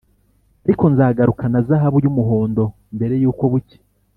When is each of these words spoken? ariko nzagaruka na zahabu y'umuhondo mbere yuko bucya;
ariko 0.65 0.83
nzagaruka 0.93 1.43
na 1.53 1.59
zahabu 1.67 1.97
y'umuhondo 2.03 2.63
mbere 2.95 3.13
yuko 3.21 3.43
bucya; 3.51 3.79